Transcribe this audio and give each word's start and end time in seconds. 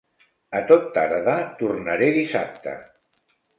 A 0.59 0.61
tot 0.71 0.87
tardar 0.95 1.35
tornaré 1.61 2.09
dissabte. 2.19 2.77